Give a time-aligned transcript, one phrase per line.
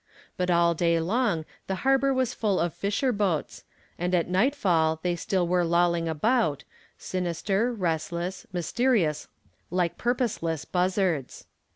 [0.35, 3.63] But all day long the harbor was full of fisher boats,
[3.99, 6.63] and at nightfall they still were lolling about,
[6.97, 9.27] sinister, restless, mysterious
[9.69, 11.45] like purposeless buzzards.